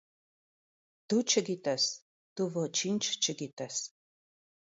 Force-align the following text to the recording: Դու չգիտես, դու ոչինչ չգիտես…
Դու 1.13 1.19
չգիտես, 1.33 1.85
դու 2.41 2.47
ոչինչ 2.55 2.99
չգիտես… 3.11 3.77